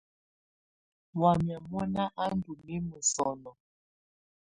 Wamɛ̀́á 1.21 1.63
mɔ̀na 1.71 2.03
á 2.23 2.25
ndù 2.35 2.51
mimǝ́ 2.65 3.01
sɔnɔ̀. 3.11 3.55